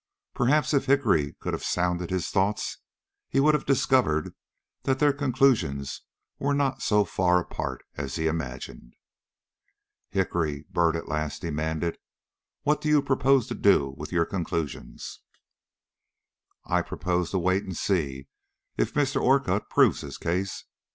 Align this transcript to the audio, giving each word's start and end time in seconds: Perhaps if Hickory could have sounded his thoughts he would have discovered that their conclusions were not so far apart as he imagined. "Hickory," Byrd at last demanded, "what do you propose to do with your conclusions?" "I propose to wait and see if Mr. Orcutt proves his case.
Perhaps 0.33 0.73
if 0.73 0.87
Hickory 0.87 1.33
could 1.39 1.53
have 1.53 1.63
sounded 1.63 2.09
his 2.09 2.29
thoughts 2.31 2.79
he 3.29 3.39
would 3.39 3.53
have 3.53 3.67
discovered 3.67 4.33
that 4.81 4.97
their 4.97 5.13
conclusions 5.13 6.01
were 6.39 6.55
not 6.55 6.81
so 6.81 7.05
far 7.05 7.39
apart 7.39 7.83
as 7.97 8.15
he 8.15 8.25
imagined. 8.25 8.95
"Hickory," 10.09 10.65
Byrd 10.71 10.95
at 10.95 11.07
last 11.07 11.43
demanded, 11.43 11.99
"what 12.63 12.81
do 12.81 12.89
you 12.89 13.03
propose 13.03 13.45
to 13.49 13.53
do 13.53 13.93
with 13.95 14.11
your 14.11 14.25
conclusions?" 14.25 15.19
"I 16.65 16.81
propose 16.81 17.29
to 17.29 17.37
wait 17.37 17.61
and 17.63 17.77
see 17.77 18.27
if 18.77 18.95
Mr. 18.95 19.21
Orcutt 19.21 19.69
proves 19.69 20.01
his 20.01 20.17
case. 20.17 20.65